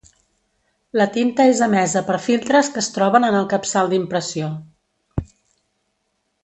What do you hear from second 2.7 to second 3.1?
que es